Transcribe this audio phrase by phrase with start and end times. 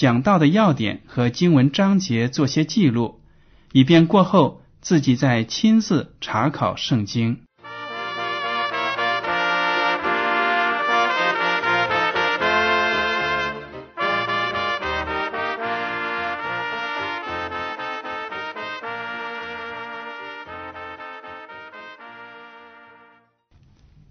[0.00, 3.20] 讲到的要点和经文章节做些记录，
[3.72, 7.42] 以便过后自己再亲自查考圣经。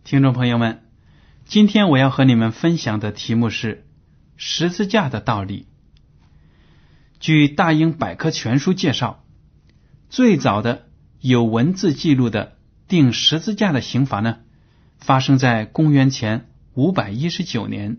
[0.03, 0.83] 听众朋友们，
[1.45, 3.87] 今天我要和你们分享的题目是
[4.37, 5.68] 十字架的道理。
[7.19, 9.23] 据《大英百科全书》介绍，
[10.09, 10.87] 最早的
[11.19, 14.37] 有文字记录的钉十字架的刑罚呢，
[14.97, 17.97] 发生在公元前五百一十九年。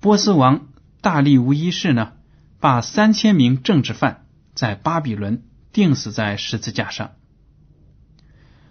[0.00, 0.68] 波斯王
[1.02, 2.12] 大利乌一世呢，
[2.58, 7.12] 把三千名政治犯在巴比伦钉死在十字架上。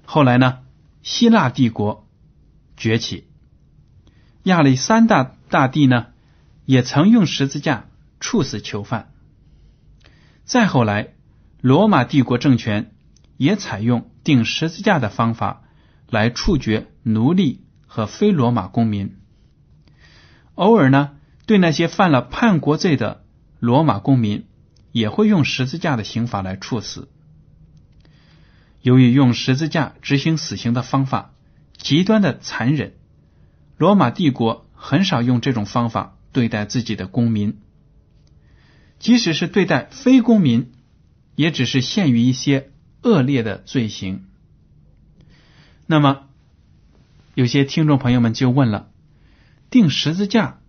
[0.05, 0.59] 后来呢？
[1.03, 2.07] 希腊帝国
[2.77, 3.27] 崛起，
[4.43, 6.07] 亚历山大大帝呢
[6.65, 7.87] 也曾用十字架
[8.23, 9.11] 处死囚犯。
[10.45, 11.13] 再后来，
[11.59, 12.95] 罗马帝国政权
[13.35, 15.63] 也采用钉十字架的方法
[16.09, 19.17] 来处决奴隶和非罗马公民。
[20.55, 23.25] 偶尔呢，对那些犯了叛国罪的
[23.59, 24.45] 罗马公民，
[24.93, 27.09] 也会用十字架的刑罚来处死。
[28.81, 31.33] 由于用十字架执行死刑的方法
[31.75, 32.93] 极端的残忍，
[33.77, 37.59] 罗马帝国很少用这种方法对待自己的公民。
[39.03, 40.71] 即使是对待非公民，
[41.35, 42.71] 也只是限于一些
[43.01, 44.23] 恶劣的罪行。
[45.85, 46.29] 那么，
[47.35, 48.89] 有些听众朋友们就问了：
[49.69, 50.61] 定十字架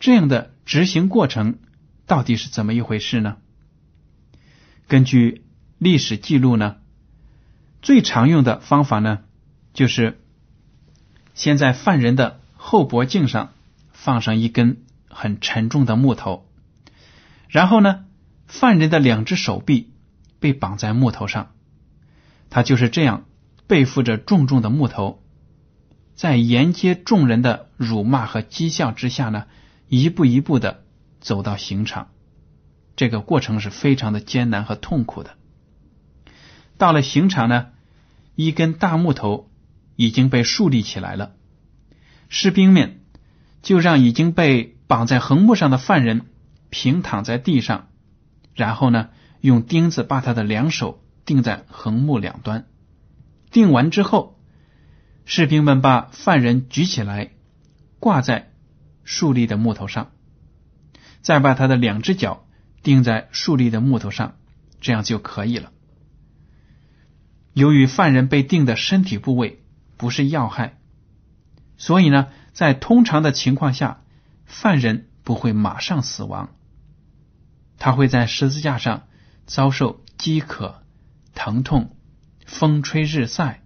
[0.00, 1.58] 这样的执行过程
[2.06, 3.36] 到底是怎么一回事呢？
[4.88, 5.44] 根据
[5.76, 6.76] 历史记录呢？
[7.82, 9.18] 最常用的方法呢，
[9.74, 10.18] 就是
[11.34, 13.52] 先在犯人的后脖颈上
[13.92, 14.78] 放上一根
[15.10, 16.48] 很沉重的木头，
[17.52, 18.06] 然后呢，
[18.46, 19.92] 犯人的两只手臂
[20.40, 21.52] 被绑在木头上，
[22.48, 23.26] 他就是这样
[23.66, 25.22] 背负着重重的木头，
[26.14, 29.44] 在沿街众人的辱骂和讥笑之下呢，
[29.86, 30.82] 一步一步的
[31.20, 32.08] 走到刑场。
[32.96, 35.36] 这个过程是非常的艰难和痛苦的。
[36.78, 37.66] 到了刑场呢。
[38.34, 39.50] 一根大木头
[39.94, 41.34] 已经被竖立起来了，
[42.30, 43.02] 士兵们
[43.60, 46.24] 就让已经被绑在横木上的犯人
[46.72, 47.88] 平躺在地上，
[48.54, 49.10] 然后呢，
[49.42, 52.66] 用钉子把他的两手钉在横木两端。
[53.50, 54.40] 钉完之后，
[55.26, 57.32] 士兵们把犯人举起来，
[58.00, 58.50] 挂在
[59.04, 60.12] 竖立的木头上，
[61.20, 62.46] 再把他的两只脚
[62.82, 64.38] 钉在竖立的木头上，
[64.80, 65.72] 这样就可以了。
[67.52, 69.62] 由于犯人被钉的身体部位
[69.98, 70.78] 不是要害，
[71.76, 74.02] 所以呢，在通常的情况下，
[74.46, 76.48] 犯人不会马上死亡。
[77.82, 79.08] 他会在十字架上
[79.44, 80.84] 遭受饥渴、
[81.34, 81.96] 疼痛、
[82.46, 83.64] 风吹日晒、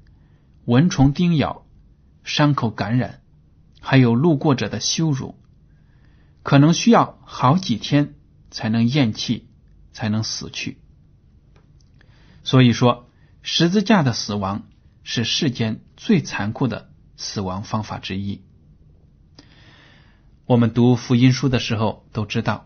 [0.64, 1.66] 蚊虫叮咬、
[2.24, 3.20] 伤口感染，
[3.78, 5.38] 还有路过者的羞辱，
[6.42, 8.14] 可能需要好几天
[8.50, 9.50] 才能咽气，
[9.92, 10.80] 才能死去。
[12.42, 13.02] 所以说。
[13.48, 14.64] 十字架的死亡
[15.04, 18.42] 是世间最残酷的死亡方法之一。
[20.46, 22.65] 我们读福音书的时候都知道，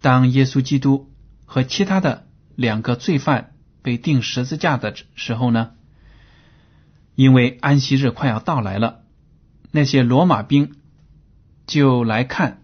[0.00, 1.10] 当耶稣基督
[1.44, 5.70] 和其他的两个罪犯被钉十字架的时候呢，
[7.14, 9.02] 因为安息日快要到来了，
[9.70, 10.76] 那些罗马兵
[11.66, 12.62] 就来看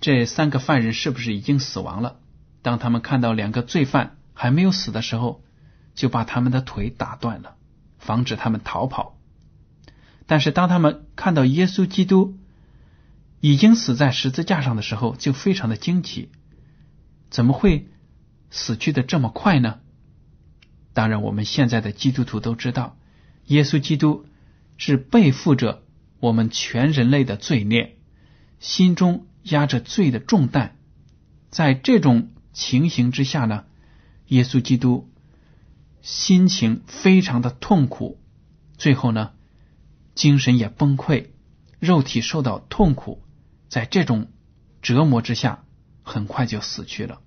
[0.00, 2.20] 这三个犯人是不是已经死亡了。
[2.62, 5.42] 当他们看到两个罪犯还没有死的时候，
[5.94, 7.56] 就把他们的腿打断了，
[7.98, 9.18] 防止他们逃跑。
[10.26, 12.36] 但是当他们看到耶稣基督
[13.40, 16.30] 已经死在十字架上的时候，就非常的惊奇，
[17.30, 17.88] 怎么会
[18.50, 19.80] 死去的这么快呢？
[20.92, 22.96] 当然，我们现在的基督徒都知道，
[23.46, 24.24] 耶稣基督
[24.78, 25.82] 是背负着
[26.20, 27.98] 我们全人类的罪孽，
[28.58, 30.70] 心中压着罪的重担，
[31.50, 33.64] 在这种情形之下呢，
[34.28, 35.10] 耶稣基督
[36.00, 38.18] 心情非常的痛苦，
[38.78, 39.32] 最后呢，
[40.14, 41.26] 精神也崩溃，
[41.78, 43.22] 肉体受到痛苦，
[43.68, 44.28] 在这种
[44.80, 45.65] 折磨之下，
[46.06, 47.20] 很快就死去了。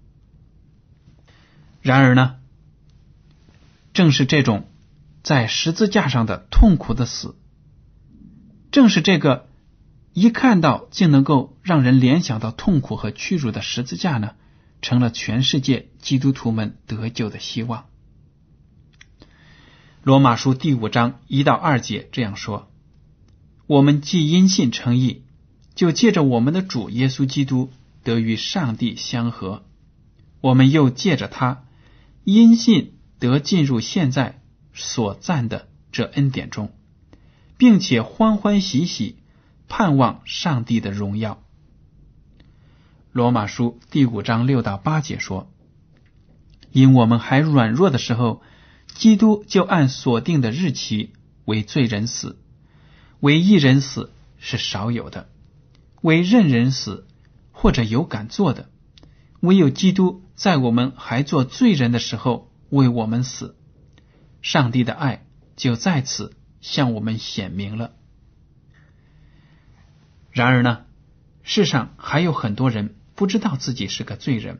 [1.81, 2.37] 然而呢？
[3.91, 4.69] 正是这种
[5.23, 7.35] 在十字架上的痛苦的死，
[8.71, 9.49] 正是这个
[10.13, 14.35] 一看到竟能够让人联想到痛苦和屈辱的十字架呢，
[14.81, 17.87] 成了全世界基督徒们得救的希望。
[20.03, 22.71] 罗马书第五章一到二节这样说
[23.67, 25.23] ：“我们既因信称义，
[25.75, 27.71] 就借着我们的主耶稣基督
[28.03, 29.63] 得与上帝相合；
[30.41, 31.65] 我们又借着他
[32.23, 34.41] 因信。”得进入现在
[34.73, 36.71] 所赞的这恩典中，
[37.57, 39.17] 并且欢欢喜喜
[39.67, 41.43] 盼望上帝的荣耀。
[43.11, 45.51] 罗马书第五章六到八节说
[46.71, 48.41] ：“因我们还软弱的时候，
[48.87, 51.11] 基督就按所定的日期
[51.43, 52.39] 为罪人死，
[53.19, 55.27] 为一人死是少有的，
[56.01, 57.05] 为任人死
[57.59, 58.69] 或者有敢做的，
[59.41, 63.55] 唯有基督在我们还做罪人的时候。”为我们死，
[64.43, 65.25] 上帝的爱
[65.55, 67.95] 就在此向我们显明了。
[70.31, 70.85] 然而呢，
[71.41, 74.59] 世上还有很多人不知道自己是个罪人，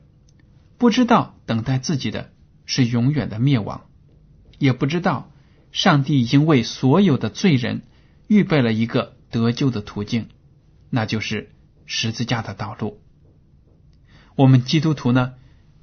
[0.80, 2.32] 不知道等待自己的
[2.66, 3.86] 是永远的灭亡，
[4.58, 5.32] 也不知道
[5.72, 7.84] 上帝已经为所有的罪人
[8.26, 10.30] 预备了一个得救的途径，
[10.90, 11.52] 那就是
[11.90, 13.02] 十字架的道路。
[14.36, 15.34] 我们基督徒呢，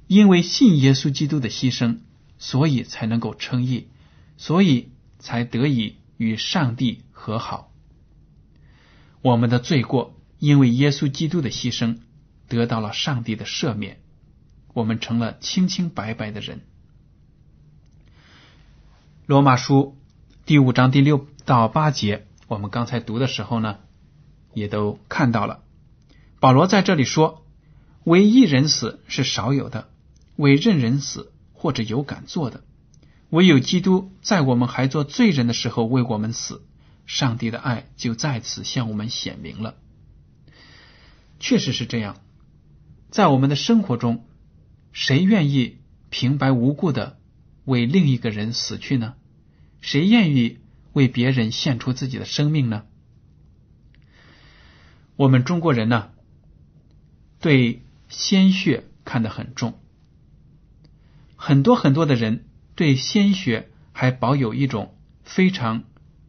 [0.07, 1.99] 因为信耶稣基督的牺牲。
[2.39, 3.87] 所以才能够称义，
[4.37, 7.71] 所以才得以与上帝和好。
[9.23, 11.97] 我们的罪过因为耶稣基督的牺牲
[12.47, 13.97] 得到了上帝的赦免，
[14.75, 16.61] 我们成了清清白白的人。
[19.25, 19.97] 罗马书
[20.45, 23.79] 第五章第六到八节，我们刚才读的时候呢，
[24.53, 25.63] 也都看到了。
[26.39, 27.45] 保罗在这里说
[28.03, 29.89] ：“为一人死是少有的，
[30.35, 32.63] 为任人死。”或者有敢做的，
[33.31, 36.63] 唯有基督在我们还做罪人的时候为我们死，
[37.07, 39.73] 上帝的爱就在此向我们显明了。
[41.39, 42.21] 确实是这样，
[43.09, 44.23] 在我们的生活中，
[44.91, 45.79] 谁愿意
[46.11, 47.17] 平白无故的
[47.65, 49.15] 为另一个人死去呢？
[49.81, 50.59] 谁愿意
[50.93, 52.83] 为别人献出自己的生命呢？
[55.15, 56.11] 我们中国人呢，
[57.47, 59.79] 对鲜血看得很重。
[61.37, 62.45] 很多很多的人
[62.75, 65.85] 对鲜血还保有一种非常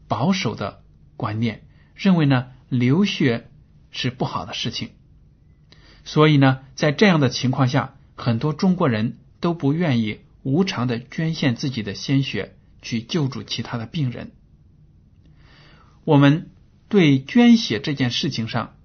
[0.06, 0.84] 保守的
[1.16, 1.66] 观念，
[1.96, 3.50] 认为呢流血
[3.90, 4.90] 是不好的事情，
[6.04, 14.30] 所以呢在这样的情况下，很多中国人都不愿意无偿的捐献自己的鲜血去救助其他的病人。
[16.04, 16.50] 我们
[16.88, 18.76] 对捐血这件事情上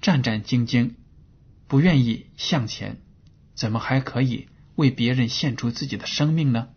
[0.00, 0.92] 战战兢兢，
[1.70, 3.00] 不愿意向前，
[3.54, 4.48] 怎么还可以？
[4.74, 6.70] 为别人献出自己的生命呢？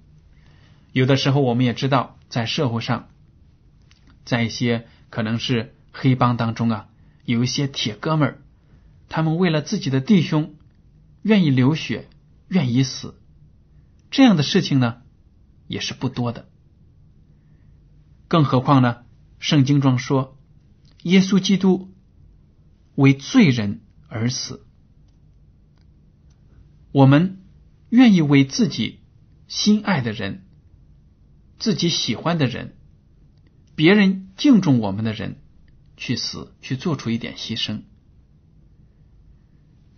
[0.92, 3.10] 有的时候，我们也知道，在社会上，
[4.24, 6.90] 在一些可能是黑帮当中啊，
[7.26, 8.42] 有一些铁哥们儿，
[9.10, 10.54] 他们为了自己的弟兄，
[11.24, 12.08] 愿意流血，
[12.48, 13.20] 愿意死，
[14.12, 15.02] 这样的事情呢，
[15.66, 16.48] 也是不多的。
[18.28, 19.06] 更何况呢，
[19.40, 20.38] 圣经中说，
[21.02, 21.92] 耶稣基督
[22.94, 24.68] 为罪人而死，
[26.94, 27.40] 我们。
[27.90, 29.02] 愿意为自己
[29.48, 30.48] 心爱的人、
[31.60, 32.76] 自己喜欢的人、
[33.76, 35.36] 别人敬重我们的人
[35.96, 37.84] 去死，去做出一点牺牲。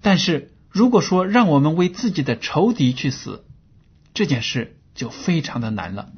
[0.02, 3.46] 但是，如果说让我们为自己的仇敌去死，
[4.14, 6.12] 这件事就非常的难了。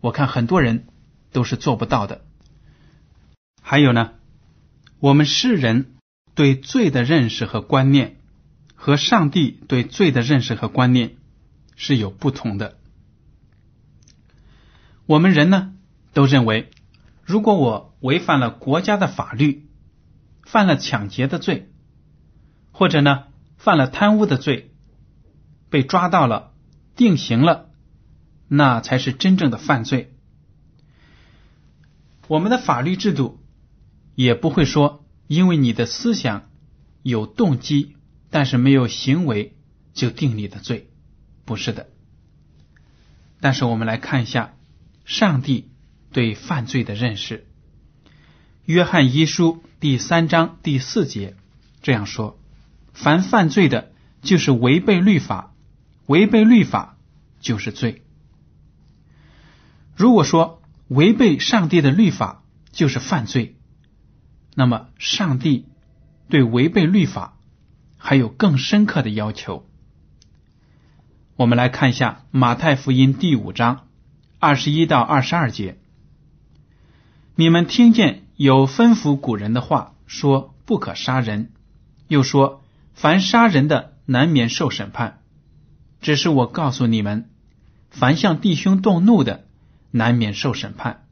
[0.00, 0.88] 我看很多人
[1.30, 2.24] 都是做不到的。
[3.62, 4.14] 还有呢，
[4.98, 5.94] 我们世人
[6.34, 8.17] 对罪的认识和观念。
[8.80, 11.16] 和上帝对罪的认识和观念
[11.74, 12.78] 是有不同的。
[15.04, 15.74] 我们人呢，
[16.12, 16.70] 都认为，
[17.24, 19.68] 如果我违反了国家的法律，
[20.44, 21.72] 犯了抢劫的罪，
[22.70, 23.24] 或者呢
[23.56, 24.72] 犯了贪污的罪，
[25.70, 26.52] 被抓到了，
[26.94, 27.70] 定刑了，
[28.46, 30.14] 那才是真正的犯罪。
[32.28, 33.42] 我们的法律制度
[34.14, 36.48] 也不会说，因为你的思想
[37.02, 37.96] 有动机。
[38.30, 39.56] 但是没有行为，
[39.94, 40.90] 就定你的罪，
[41.44, 41.88] 不是的。
[43.40, 44.54] 但是我们来看一下
[45.04, 45.70] 上帝
[46.12, 47.46] 对犯罪的认识，
[48.64, 51.36] 《约翰一书》第三章第四节
[51.80, 52.38] 这样说
[52.92, 53.92] ：“凡犯罪的，
[54.22, 55.54] 就是违背律法；
[56.06, 56.98] 违背律法，
[57.40, 58.02] 就是罪。”
[59.96, 62.42] 如果说违背上帝的律法
[62.72, 63.56] 就是犯罪，
[64.54, 65.66] 那么上帝
[66.28, 67.37] 对违背律法
[67.98, 69.66] 还有更深刻的要求。
[71.36, 73.86] 我们来看一下马太福音第五章
[74.38, 75.76] 二十一到二十二节：
[77.34, 81.50] 你们听见有吩咐古人的话，说不可杀人，
[82.08, 82.62] 又说
[82.94, 85.20] 凡杀人的难免受审判。
[86.00, 87.28] 只是我告诉你们，
[87.90, 89.44] 凡向弟兄动怒的，
[89.90, 91.02] 难免受审判；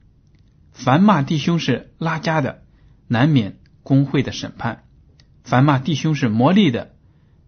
[0.73, 2.62] 凡骂弟兄是拉家的，
[3.09, 4.78] 难免工会的审判；
[5.47, 6.97] 凡骂弟兄是魔力的，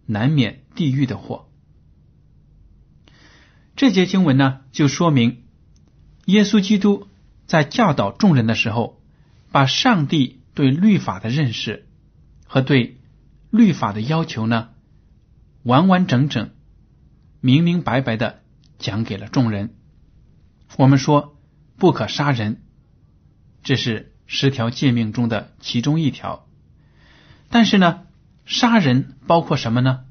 [0.06, 1.50] 难免地狱的祸。
[3.74, 5.42] 这节经文呢，就说明
[6.24, 7.08] 耶稣基督
[7.46, 9.02] 在教导众人的时候，
[9.50, 11.88] 把上帝对律法的认识
[12.46, 13.00] 和对
[13.50, 14.70] 律法的要求呢，
[15.64, 16.50] 完完整整、
[17.40, 18.42] 明明白白的
[18.78, 19.74] 讲给了众人。
[20.76, 21.36] 我们说
[21.76, 22.62] 不可杀人，
[23.64, 26.47] 这是十条诫命中的其中一条。
[27.48, 28.02] 但是呢，
[28.44, 30.04] 杀人包括什么呢？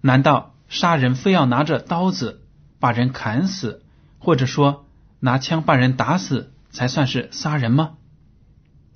[0.00, 2.42] 难道杀人非要拿着刀子
[2.78, 3.82] 把人砍死，
[4.18, 4.86] 或者说
[5.20, 7.96] 拿枪把人打死才算是杀人吗？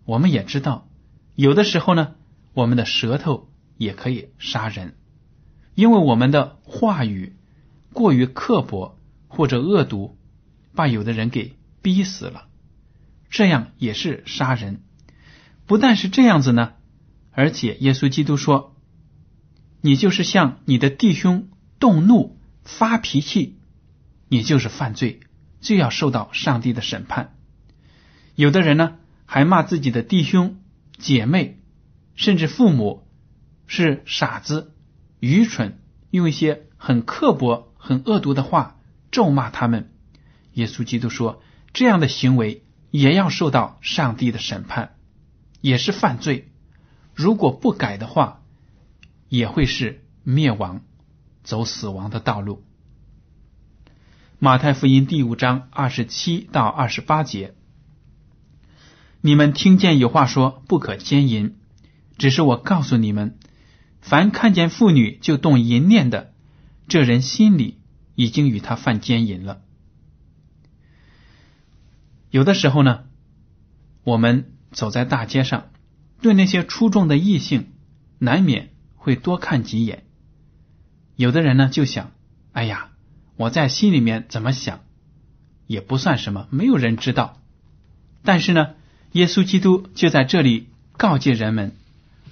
[0.04, 0.88] 我们也知道，
[1.34, 2.14] 有的时候呢，
[2.54, 4.96] 我们的舌头也可以杀人，
[5.74, 7.36] 因为我们的话语
[7.92, 10.16] 过于刻薄或者恶毒。
[10.74, 12.46] 把有的人给逼死了，
[13.30, 14.80] 这样也是杀人。
[15.66, 16.74] 不但是这样子呢，
[17.38, 18.74] 而且耶稣基督说
[19.80, 23.60] ：“你就是向你的弟兄动怒、发脾气，
[24.26, 25.20] 你就是犯罪，
[25.60, 27.36] 就要受到上帝的审判。”
[28.34, 30.56] 有的人呢，还骂自己的弟兄、
[30.98, 31.60] 姐妹，
[32.16, 33.06] 甚至父母
[33.68, 34.74] 是傻子、
[35.20, 35.78] 愚蠢，
[36.10, 38.80] 用一些很刻薄、很恶毒的话
[39.12, 39.92] 咒骂他们。
[40.54, 41.40] 耶稣基督说
[41.72, 44.96] ：“这样的行为也要受到上帝的审判，
[45.60, 46.47] 也是犯罪。
[47.18, 48.44] 如果不改的话，
[49.28, 50.82] 也会是灭亡，
[51.42, 52.62] 走死亡的道路。”
[54.38, 57.56] 马太福音第五章二十七到二十八节
[59.20, 61.56] ：“你们听见有话说不可奸淫，
[62.18, 63.36] 只是我告诉你们，
[64.00, 66.32] 凡看见妇女就动淫念的，
[66.86, 67.80] 这人心里
[68.14, 69.62] 已经与他犯奸淫了。”
[72.30, 73.06] 有的时候呢，
[74.04, 75.70] 我们走在大街上，
[76.20, 77.72] 对那些出众的异性，
[78.18, 80.04] 难免会多看几眼。
[81.16, 82.12] 有的人呢就想
[82.52, 82.90] ：“哎呀，
[83.36, 84.80] 我在心里面怎么想，
[85.66, 87.40] 也不算什么，没有人知道。”
[88.24, 88.74] 但是呢，
[89.12, 91.72] 耶稣基督就在这里告诫人们：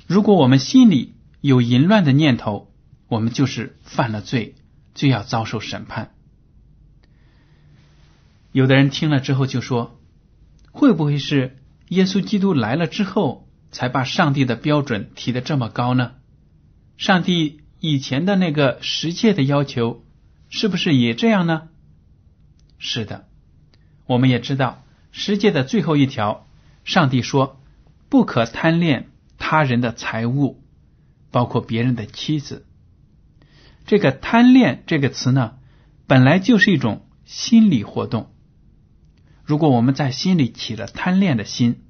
[0.07, 2.73] 如果我们心里有淫乱的念头，
[3.09, 4.57] 我们就是犯了罪，
[4.95, 6.12] 就要遭受审判。
[8.52, 10.00] 有的人听了之后就说
[10.73, 13.46] ：“会不会是耶稣基督来了之后，
[13.76, 16.12] 才把上帝的标准提的这么高呢？
[16.97, 20.02] 上帝以前的那个十诫的要求，
[20.49, 21.68] 是不是也这样呢？”
[22.80, 23.28] 是的，
[24.06, 26.47] 我们也知道十诫的最后一条，
[26.85, 27.61] 上帝说
[28.09, 30.64] ：“不可贪恋他人的财物，
[31.30, 32.64] 包括别人的妻子。”
[33.85, 35.59] 这个“贪恋”这个词呢，
[36.06, 38.33] 本来就是一种心理活动。
[39.45, 41.83] 如果我们在心里起了贪恋的心，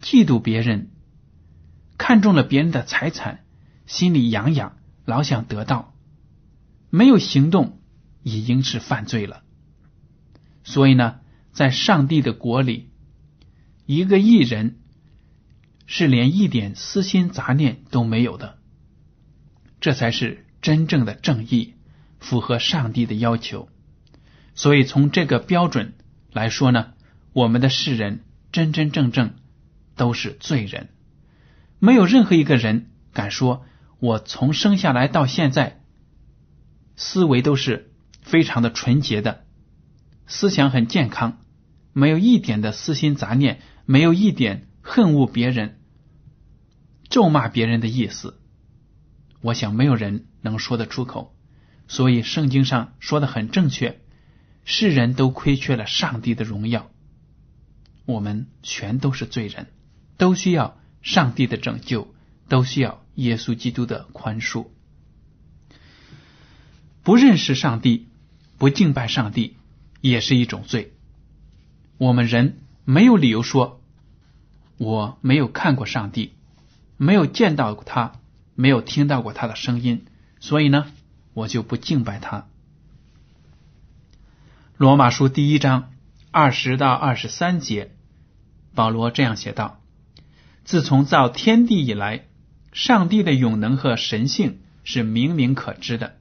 [0.00, 0.90] 嫉妒别人，
[1.96, 3.44] 看中了别人的财产，
[3.86, 5.94] 心里痒痒，老想得到，
[6.90, 7.80] 没有行动，
[8.22, 9.42] 已经是犯罪了。
[10.64, 11.20] 所以呢，
[11.52, 12.90] 在上帝的国里，
[13.86, 14.78] 一个艺人
[15.86, 18.58] 是连一点私心杂念都没有的，
[19.80, 21.74] 这才是真正的正义，
[22.18, 23.68] 符合上帝的要求。
[24.54, 25.94] 所以从这个标准。
[26.30, 26.92] 来说呢，
[27.32, 29.34] 我们的世人真真正正
[29.98, 30.88] 都是罪人，
[31.78, 33.66] 没有任何一个人敢说，
[34.00, 35.82] 我从生下来到现在，
[36.96, 39.44] 思维都是非常的纯洁的，
[40.26, 41.40] 思想很健康，
[41.92, 45.80] 没有一点的私心杂念，没有一点恨恶别人、
[47.10, 48.40] 咒骂别人的意思。
[49.42, 51.36] 我想没有人能说得出口，
[51.86, 54.00] 所以圣经上说的很正确。
[54.64, 56.90] 世人都亏缺了上帝的荣耀，
[58.04, 59.68] 我们全都是罪人，
[60.18, 62.14] 都需要上帝的拯救，
[62.48, 64.66] 都需要耶稣基督的宽恕。
[67.02, 68.08] 不认识上帝、
[68.58, 69.56] 不敬拜上帝，
[70.02, 70.92] 也是一种罪。
[71.96, 73.80] 我们人没有理由说
[74.76, 76.34] 我没有看过上帝，
[76.98, 78.12] 没有见到过他，
[78.54, 80.04] 没有听到过他的声音，
[80.40, 80.92] 所以呢，
[81.32, 82.46] 我就不敬拜他。
[84.76, 85.90] 罗马书第一章
[86.30, 87.92] 二十到二十三节，
[88.74, 89.80] 保罗这样写道
[90.68, 92.26] ：“自从造天地以来，
[92.74, 96.16] 上帝的永能和神性是明明可知的，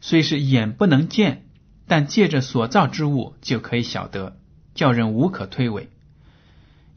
[0.00, 1.46] 虽是眼不能见，
[1.86, 4.36] 但借着所造之物就可以晓得，
[4.74, 5.86] 叫人无可推诿。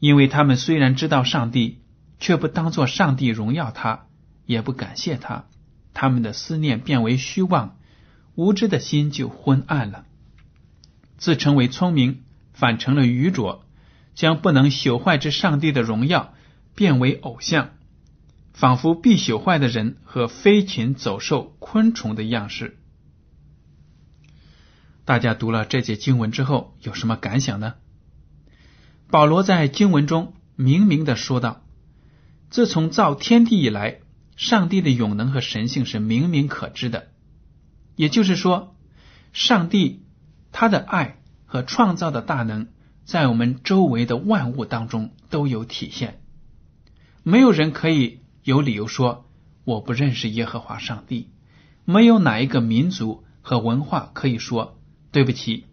[0.00, 1.78] 因为他们虽然知道上帝，
[2.18, 4.06] 却不当作上帝荣耀他，
[4.44, 5.44] 也不感谢他，
[5.94, 7.76] 他们的思念变为虚妄，
[8.34, 10.04] 无知的心就昏暗了。”
[11.16, 13.64] 自称为聪明，反成了愚拙，
[14.16, 16.34] 将不能朽坏之上帝的荣耀
[16.74, 17.70] 变为偶像，
[18.52, 22.78] 仿佛必朽坏的人和飞禽走兽、昆虫的样式。
[25.04, 27.74] 大家读了这节经文之后，有什么感想呢？
[29.10, 31.64] 保罗在经文中明明的说道
[32.50, 34.00] ：“自从造天地以来，
[34.36, 37.08] 上帝的永能和神性是明明可知的。”
[37.96, 38.76] 也就是说，
[39.32, 40.00] 上帝。
[40.54, 42.68] 他的爱和创造的大能，
[43.06, 46.21] 在我们周围的万物当中都有体现。
[47.22, 49.30] 没有人可以有理由说
[49.64, 51.28] 我不认识耶和华上帝。
[51.84, 55.66] 没有哪一个民族和文化可以说对不起，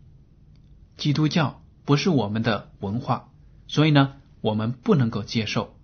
[0.97, 3.29] 基督教不是我们的文化，
[3.67, 5.75] 所以呢，我们不能够接受。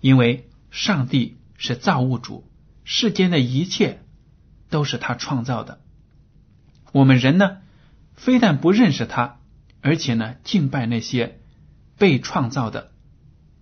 [0.00, 2.50] 因为上帝是造物主，
[2.84, 4.02] 世间的一切
[4.70, 5.80] 都是他创造的。
[6.92, 7.58] 我们人呢，
[8.14, 9.40] 非但不认识他，
[9.82, 11.38] 而且呢，敬拜那些
[11.98, 12.91] 被创造的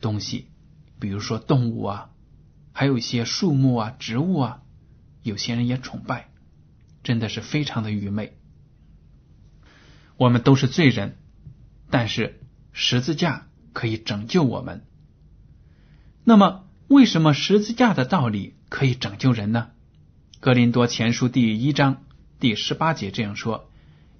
[0.00, 0.46] 东西，
[0.98, 2.10] 比如说动物啊，
[2.72, 4.62] 还有一些树木啊、植物啊，
[5.22, 6.28] 有些人也崇拜，
[7.02, 8.36] 真的是非常的愚昧。
[10.16, 11.16] 我们都是罪人，
[11.90, 12.40] 但是
[12.72, 14.84] 十字架可以拯救我们。
[16.24, 19.70] 那么，为什么十字架的道理可以拯救人呢？
[20.40, 22.02] 格林多前书第一章。
[22.38, 23.70] 第十八节这样说：“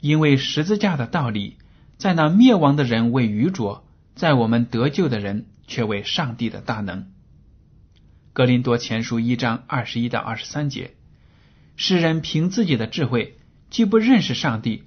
[0.00, 1.56] 因为十字架的道理，
[1.96, 7.10] 在那灭亡的人为愚拙，在我们得救的人却为上帝的大能。”
[8.34, 10.96] 格林多前书一章二十一到二十三节
[11.76, 13.38] ：“世人凭自己的智慧，
[13.70, 14.84] 既不认识上帝，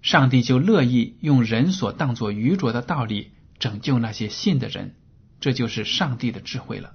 [0.00, 4.94] 上帝就乐意用人所当作愚拙的道理拯救那些信的人，
[5.40, 6.94] 这就是上帝的智慧了。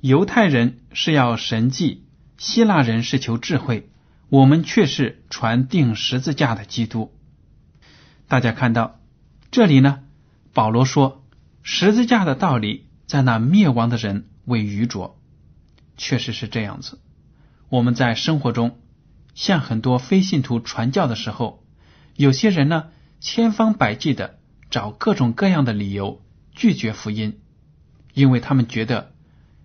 [0.00, 2.06] 犹太人是要神迹，
[2.38, 3.90] 希腊人是求智慧。”
[4.28, 7.12] 我们却是传定十字架的基督。
[8.26, 8.98] 大家看到
[9.52, 10.00] 这里呢，
[10.52, 11.24] 保罗说
[11.68, 15.20] 十字架的道理在那灭亡的人为愚拙，
[15.96, 17.00] 确实是这样子。
[17.68, 18.78] 我们在生活中
[19.34, 21.64] 向很多非信徒传教的时候，
[22.14, 24.38] 有些人呢千方百计的
[24.70, 27.40] 找各种各样的理由拒绝福音，
[28.14, 29.12] 因为他们觉得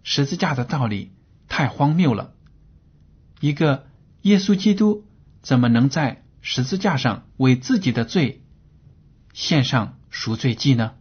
[0.01, 1.11] 十字架的道理
[1.47, 2.33] 太荒谬了，
[3.39, 3.85] 一个。
[4.23, 5.07] 耶稣基督
[5.41, 8.43] 怎么能在十字架上为自己的罪
[9.33, 10.91] 献上赎罪祭呢？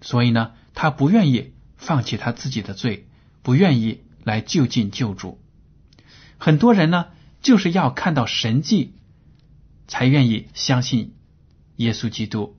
[0.00, 3.06] 所以呢，他不愿意放弃他自己的罪，
[3.42, 5.40] 不愿意来就近救主。
[6.38, 7.06] 很多人呢，
[7.40, 8.94] 就是要看到神迹
[9.86, 11.14] 才愿意相信
[11.76, 12.56] 耶稣基督，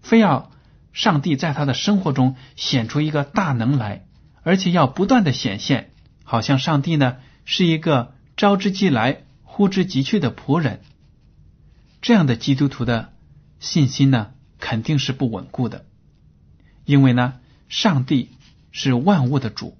[0.00, 0.50] 非要
[0.92, 4.06] 上帝在他的生活中显出一个大能来，
[4.42, 5.92] 而且要不断的显现，
[6.24, 8.14] 好像上帝呢是一个。
[8.40, 10.80] 招之即来，呼之即去的仆人，
[12.00, 13.12] 这样的基督徒的
[13.58, 15.84] 信心呢，肯定是不稳固的。
[16.88, 17.34] 因为呢，
[17.68, 18.30] 上帝
[18.72, 19.76] 是万物的主，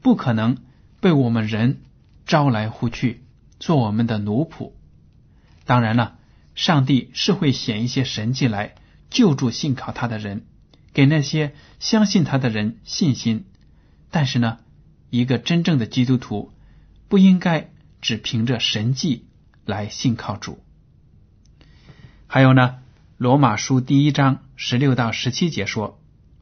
[0.00, 0.58] 不可能
[1.00, 1.82] 被我们人
[2.24, 3.24] 招来呼去，
[3.58, 4.70] 做我们的奴仆。
[5.64, 6.18] 当然了，
[6.54, 8.76] 上帝是会显一些神迹来
[9.10, 10.46] 救助信靠他的人，
[10.92, 13.46] 给那些相信他的人信心。
[14.12, 14.58] 但是呢，
[15.10, 16.52] 一个真正的基督徒。
[17.08, 19.26] 不应该只凭着神迹
[19.64, 20.62] 来信靠主。
[22.28, 22.68] 还有呢，
[23.16, 25.99] 《罗马书》第一章十六到十七节说：“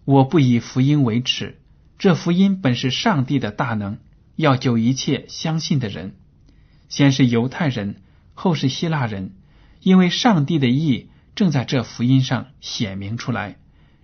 [0.09, 1.61] 我不以福音为耻，
[1.99, 3.99] 这福音本是上帝的大能，
[4.37, 6.15] 要救一切相信的人，
[6.89, 8.01] 先是犹太人，
[8.33, 9.35] 后是希腊人，
[9.83, 13.59] 因为上帝的意正在这福音上显明出来。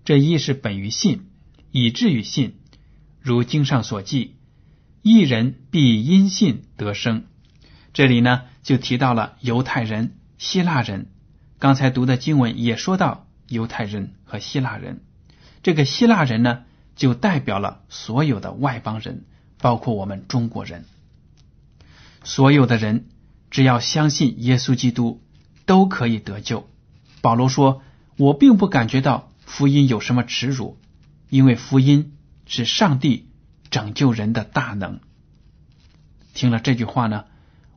[0.05, 1.31] 这意是本于信，
[1.71, 2.57] 以至于信，
[3.23, 4.35] 如经上所记。”
[5.01, 7.25] 一人必因信得生。
[7.95, 11.07] 这里呢，就提到了犹太人、希腊人。
[11.59, 15.01] 刚才读的经文也说到犹太人和希腊人。
[15.65, 19.25] 这个希腊人呢，就代表了所有的外邦人，
[19.59, 20.85] 包括我们中国人。
[22.23, 23.07] 所有的人
[23.51, 25.23] 只要相信耶稣基督，
[25.65, 26.69] 都可以得救。
[27.23, 27.81] 保罗说
[28.19, 30.79] ：“我并不感觉到福音有什么耻辱，
[31.31, 33.31] 因为福音是上帝
[33.71, 35.01] 拯救人的大能。”
[36.35, 37.25] 听了这句话呢，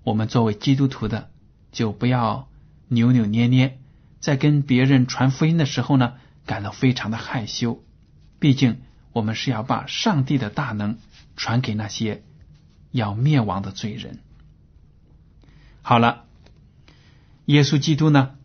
[0.03, 1.29] 我们作为基督徒的
[1.71, 2.49] 就不要
[2.89, 3.79] 扭扭捏捏，
[4.19, 6.15] 在跟别人传福音的时候呢，
[6.47, 7.83] 感到非常的害羞。
[8.39, 8.81] 毕竟
[9.11, 10.97] 我们是要把上帝的大能
[11.35, 12.23] 传给那些
[12.91, 14.21] 要灭亡的罪人。
[15.83, 16.23] 好了，
[17.45, 18.35] 耶稣基督呢，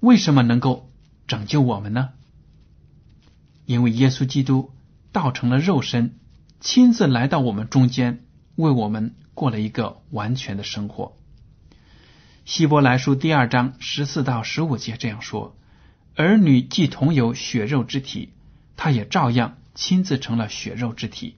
[0.00, 0.90] 为什么能够
[1.28, 2.08] 拯救我们呢？
[3.66, 4.72] 因为耶稣基督
[5.12, 6.18] 道成了肉身，
[6.58, 8.24] 亲自来到我们中间，
[8.56, 9.14] 为我们。
[9.32, 11.16] 过了一个完全的生活。
[12.44, 15.56] 希伯来书第二章十四到十五节这样说
[16.20, 18.34] ：“儿女既同有血肉之体，
[18.76, 21.36] 他也照样亲自成了血肉之体。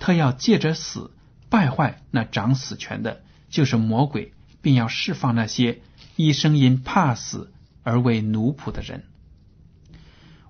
[0.00, 1.12] 他要借着死
[1.48, 5.82] 败坏那掌死权的，就是魔鬼，并要释放那些
[6.16, 7.52] 一生因怕死
[7.84, 9.04] 而为奴仆的人。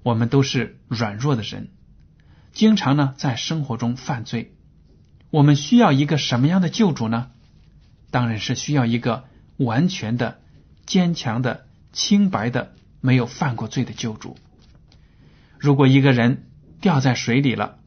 [0.02, 1.68] 我们都是软弱的人，
[2.54, 4.54] 经常呢在生活中犯罪。”
[5.30, 7.32] 我们需要一个什么样的救主呢？
[8.10, 9.24] 当然是需要一个
[9.58, 10.40] 完全的、
[10.86, 12.72] 坚强的、清白的、
[13.04, 14.38] 没有犯过罪的救主。
[15.58, 16.46] 如果一个人
[16.80, 17.78] 掉在水里了，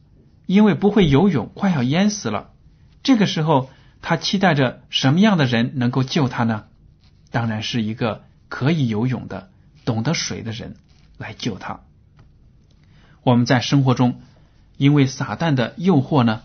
[0.46, 2.52] 因为不会游泳，快要淹死了，
[3.02, 3.68] 这个时候
[4.00, 6.66] 他期待着什么样的人能够救他呢？
[7.32, 9.50] 当然是一个可以游泳的、
[9.84, 10.76] 懂得水的人
[11.16, 11.80] 来救他。
[13.24, 14.20] 我们在生活中，
[14.76, 16.42] 因为撒旦的诱惑呢？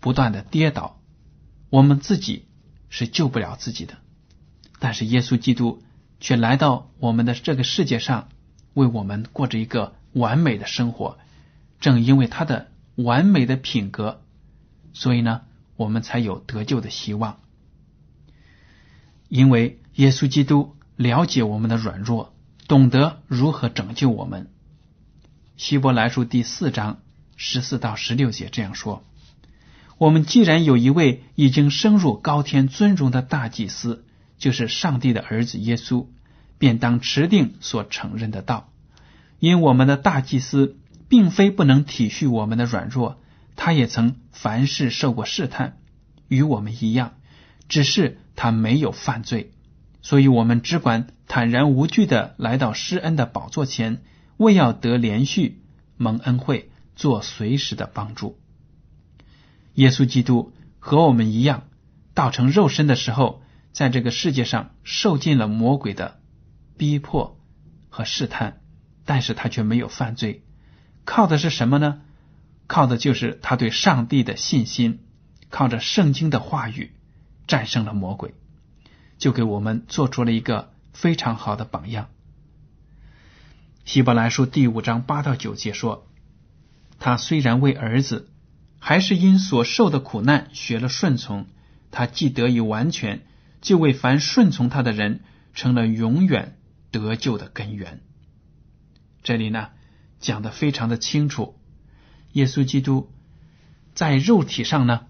[0.00, 1.00] 不断的跌倒，
[1.70, 2.46] 我们自己
[2.88, 3.94] 是救不了自己的。
[4.80, 5.84] 但是耶稣基督
[6.20, 8.28] 却来到我们的这个世界上，
[8.74, 11.18] 为我们过着一个完美的生活。
[11.80, 14.20] 正因为他的完美的品格，
[14.92, 15.42] 所以呢，
[15.76, 17.38] 我们才有得救的希望。
[19.28, 22.34] 因为耶稣基督了解我们的软弱，
[22.66, 24.50] 懂得如何拯救我们。
[25.56, 27.00] 希伯来书第四章
[27.36, 29.04] 十四到十六节这样说。
[29.98, 34.04] 我们既然有一位已经升入高天尊荣的大祭司，
[34.38, 36.06] 就是上帝的儿子耶稣，
[36.58, 38.72] 便当持定所承认的道。
[39.38, 40.76] 因我们的大祭司
[41.08, 43.20] 并非不能体恤我们的软弱，
[43.56, 45.78] 他也曾凡事受过试探，
[46.28, 47.14] 与我们一样，
[47.68, 49.52] 只是他没有犯罪。
[50.00, 54.00] 所以，我们只管坦然无惧的来到施恩的宝座前，
[54.36, 55.60] 为要得连续
[55.96, 58.38] 蒙恩惠，做随时的帮助。
[59.74, 61.64] 耶稣基督和我们一样，
[62.14, 66.20] 道成肉身的时候，在这个世界上受尽了魔鬼的
[66.76, 67.40] 逼迫
[67.88, 68.60] 和试探，
[69.04, 70.44] 但是他却没有犯罪。
[71.04, 72.00] 靠的是什么呢？
[72.66, 75.00] 靠的就是他对上帝的信心，
[75.48, 76.92] 靠着圣经的话语
[77.46, 78.34] 战胜了魔鬼，
[79.18, 82.08] 就给我们做出了一个非常好的榜样。
[83.84, 86.06] 希伯来书第五章八到九节说
[87.00, 88.28] ：“他虽然为儿子。”
[88.80, 91.46] 还是因所受的苦难学了顺从，
[91.90, 93.26] 他既得以完全，
[93.60, 96.58] 就为凡顺从他的人成了永远
[96.90, 98.02] 得救的根源。
[99.22, 99.70] 这里呢
[100.20, 101.58] 讲的非常的清楚，
[102.32, 103.12] 耶稣基督
[103.94, 105.06] 在肉体上呢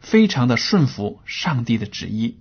[0.00, 2.40] 非常的顺服上帝的旨意，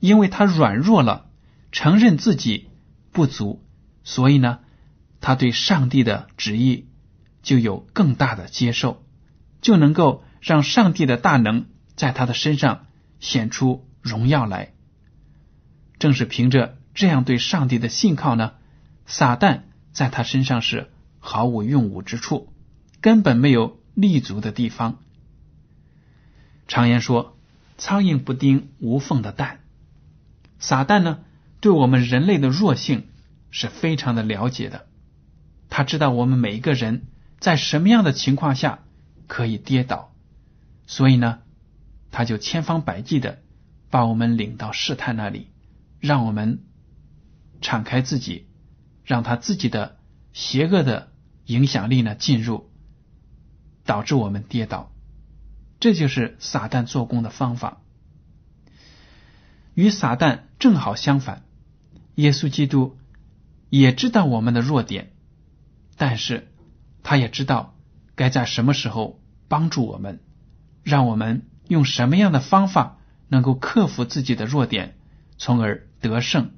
[0.00, 1.30] 因为他软弱了，
[1.70, 2.70] 承认自己
[3.12, 3.64] 不足，
[4.04, 4.60] 所以呢
[5.20, 6.88] 他对上帝的旨意
[7.42, 9.04] 就有更大的接受。
[9.60, 12.86] 就能够让上帝的大能在他的身上
[13.20, 14.74] 显出荣耀来。
[15.98, 18.52] 正是凭着这样对上帝的信靠呢，
[19.06, 19.62] 撒旦
[19.92, 22.52] 在他身上是毫无用武之处，
[23.00, 24.98] 根本没有立足的地方。
[26.68, 27.38] 常言说
[27.78, 29.60] ：“苍蝇不叮无缝的蛋。”
[30.60, 31.20] 撒旦呢，
[31.60, 33.08] 对我们人类的弱性
[33.50, 34.86] 是非常的了解的，
[35.70, 37.06] 他知道我们每一个人
[37.40, 38.80] 在什么样的情况下。
[39.28, 40.12] 可以跌倒，
[40.86, 41.38] 所以呢，
[42.10, 43.40] 他就千方百计的
[43.92, 45.50] 把我们领到试探那里，
[46.00, 46.64] 让我们
[47.60, 48.48] 敞开自己，
[49.04, 49.98] 让他自己的
[50.32, 51.12] 邪恶的
[51.44, 52.70] 影响力呢进入，
[53.84, 54.90] 导致我们跌倒。
[55.78, 57.82] 这就是撒旦做工的方法。
[59.74, 61.44] 与撒旦正好相反，
[62.14, 62.96] 耶稣基督
[63.68, 65.12] 也知道我们的弱点，
[65.96, 66.50] 但是
[67.02, 67.76] 他也知道
[68.14, 69.20] 该在什么时候。
[69.48, 70.20] 帮助我们，
[70.82, 73.01] 让我们用什么样的方法
[73.32, 74.98] 能够克服自己的弱点，
[75.38, 76.50] 从而得胜，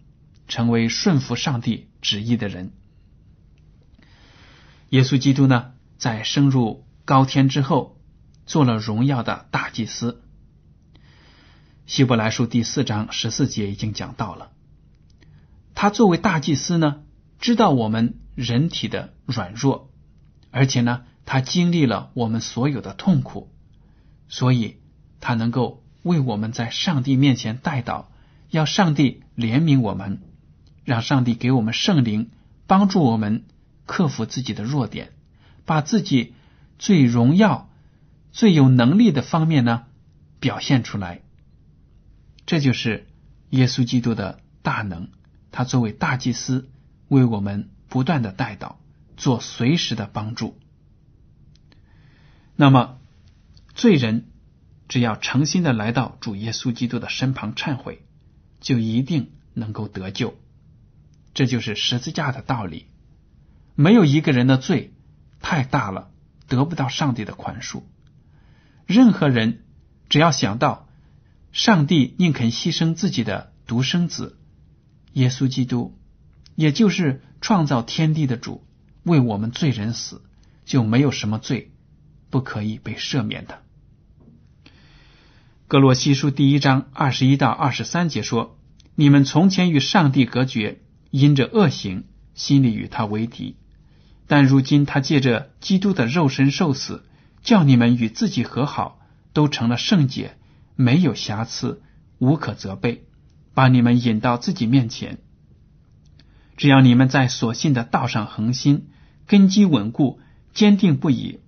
[0.48, 2.72] 成为顺服上帝旨意的人。
[4.88, 8.00] 耶稣基督呢，在升入高天之后，
[8.44, 10.20] 做了荣耀的大祭司。
[11.87, 14.50] 希伯来书第四章十四节已经讲到了。
[15.76, 17.04] 他作为大祭司呢，
[17.38, 19.92] 知道我们人体的软弱，
[20.50, 23.52] 而且呢，他经历了我们所有的痛苦，
[24.26, 24.80] 所以
[25.20, 28.04] 他能够为我们在上帝面前代祷，
[28.50, 30.20] 要上帝怜悯我们，
[30.84, 32.30] 让上帝给我们圣灵，
[32.68, 33.44] 帮助我们
[33.86, 35.10] 克服自己的弱点，
[35.64, 36.34] 把自己
[36.78, 37.68] 最荣耀、
[38.30, 39.86] 最有能力的方面呢
[40.38, 41.22] 表现出来。
[42.46, 43.08] 这就是
[43.50, 45.08] 耶稣基督的大能。
[45.50, 46.68] 他作为大祭司，
[47.08, 48.78] 为我们不断的带导，
[49.16, 50.58] 做随时的帮助。
[52.56, 52.98] 那么，
[53.74, 54.26] 罪人
[54.88, 58.05] 只要诚心的来到主耶稣基督的身旁忏悔，
[58.61, 60.35] 就一定能够得救。
[61.33, 62.87] 这就是十字架的道理。
[63.75, 64.94] 没有一个人的罪
[65.40, 66.11] 太大了，
[66.47, 67.83] 得不到上帝的宽恕。
[68.87, 69.64] 任何人
[70.09, 70.87] 只要想到
[71.51, 74.38] 上帝宁肯牺牲自己的独生子。
[75.14, 75.99] 耶稣基督，
[76.55, 78.64] 也就是创造天地的主，
[79.03, 80.23] 为我们罪人死，
[80.64, 81.73] 就没有什么罪
[82.31, 83.63] 不可以被赦免的。
[85.66, 88.59] 格罗西书第一章二十一到二十三节说
[88.94, 93.57] ：“你们从前与上帝隔绝，因着恶行，心里与他为敌；
[94.27, 97.07] 但如今他借着基督的肉身受死，
[97.42, 99.00] 叫你们与自己和好，
[99.33, 100.37] 都成了圣洁，
[100.77, 101.81] 没有瑕疵，
[102.18, 103.05] 无可责备。”
[103.55, 105.18] 把你们引到自己面前，
[106.57, 108.88] 只要你们在所信的道上恒心，
[109.29, 110.18] 根基稳固，
[110.53, 111.38] 坚定不移，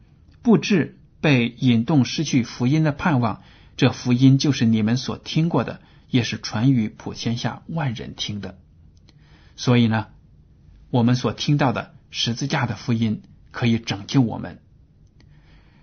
[0.41, 3.43] 不致被引动失去福音的盼望。
[3.77, 8.59] 这福音就是你们所听过的，也是传于普天下万人听的。
[9.57, 10.09] 所以呢，
[10.91, 14.61] 我们所听到的十字架的福音可以拯救我们。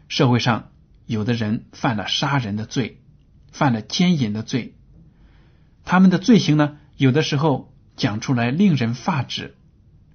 [0.07, 0.71] 社会上
[1.05, 3.01] 有的人犯了杀人的罪，
[3.51, 4.75] 犯了奸淫的罪。
[5.85, 9.55] 他们的罪行呢，有的时候讲出来令人发指，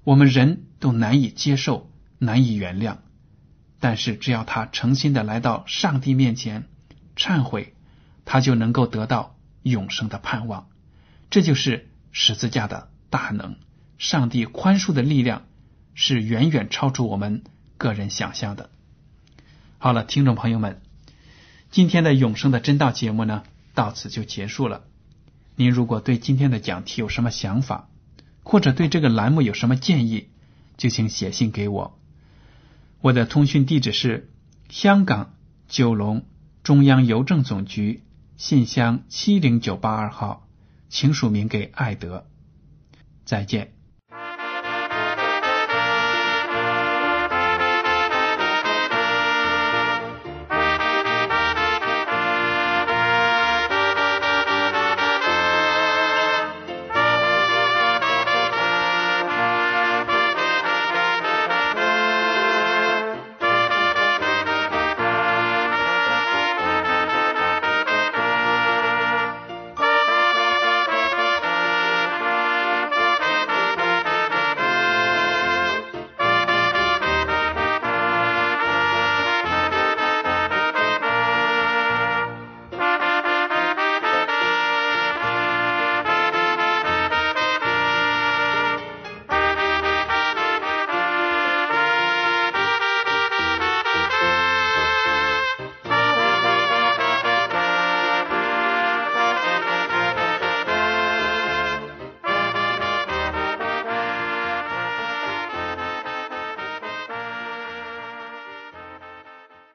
[0.03, 2.99] 我们人都难以接受、难以原谅。
[3.81, 6.69] 但是只要他诚心的来到上帝面前
[7.19, 7.75] 忏悔，
[8.25, 10.71] 他就能够得到永生的盼望。
[11.29, 13.57] 这就是十字架的大能，
[13.99, 15.45] 上帝宽恕的力量
[15.95, 17.43] 是远远超出我们
[17.77, 18.71] 个人想象的。
[19.79, 20.81] 好了，听众朋友们，
[21.71, 23.43] 今天的永生的真道节目呢，
[23.75, 24.85] 到此就结束了。
[25.57, 27.89] 您如果对今天的讲题有什么想法，
[28.43, 30.29] 或者对这个栏目有什么建议，
[30.77, 31.99] 就请写信给我。
[33.01, 34.31] 我的通讯地址是
[34.69, 35.35] 香港
[35.69, 36.25] 九龙
[36.69, 38.03] 中央邮政总局
[38.37, 40.47] 信箱七零九八二号，
[40.91, 42.27] 请署名给艾德。
[43.25, 43.78] 再见。